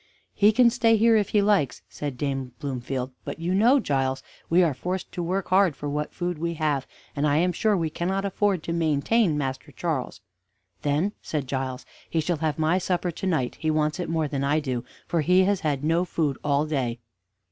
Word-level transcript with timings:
"He 0.33 0.51
can 0.51 0.71
stay 0.71 0.97
here 0.97 1.15
if 1.15 1.29
he 1.29 1.43
likes," 1.43 1.83
said 1.87 2.17
Dame 2.17 2.53
Bloomfield; 2.59 3.11
"but 3.23 3.37
you 3.39 3.53
know, 3.53 3.79
Giles, 3.79 4.23
we 4.49 4.63
are 4.63 4.73
forced 4.73 5.11
to 5.11 5.21
work 5.21 5.49
hard 5.49 5.75
for 5.75 5.87
what 5.87 6.11
food 6.11 6.39
we 6.39 6.55
have, 6.55 6.87
and 7.15 7.27
I 7.27 7.37
am 7.37 7.51
sure 7.51 7.77
we 7.77 7.91
cannot 7.91 8.25
afford 8.25 8.63
to 8.63 8.73
maintain 8.73 9.37
Master 9.37 9.71
Charles." 9.71 10.21
"Then," 10.81 11.11
said 11.21 11.45
Giles, 11.45 11.85
"he 12.09 12.19
shall 12.19 12.37
have 12.37 12.57
my 12.57 12.79
supper 12.79 13.11
to 13.11 13.27
night: 13.27 13.57
he 13.59 13.69
wants 13.69 13.99
it 13.99 14.09
more 14.09 14.27
than 14.27 14.43
I 14.43 14.59
do, 14.59 14.83
for 15.07 15.21
he 15.21 15.43
has 15.43 15.59
had 15.59 15.83
no 15.83 16.03
food 16.03 16.39
all 16.43 16.65
day." 16.65 16.97